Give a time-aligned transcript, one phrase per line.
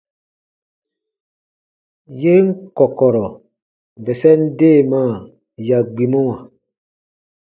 [2.21, 3.29] Yen kɔ̀kɔ̀rɔ̀
[4.03, 5.13] bɛsɛn deemaa
[5.67, 6.37] ya gbimɔwa.